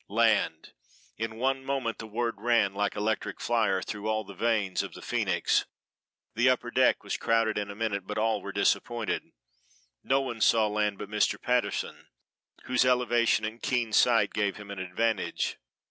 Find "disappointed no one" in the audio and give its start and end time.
8.51-10.41